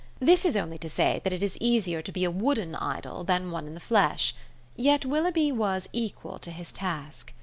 [0.19, 3.51] This is only to say that it is easier to be a wooden idol than
[3.51, 4.33] one in the flesh;
[4.75, 7.33] yet Willoughby was equal to his task.